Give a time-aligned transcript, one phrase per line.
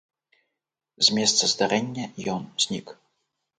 [1.09, 2.05] З месца здарэння
[2.39, 2.87] ён знік.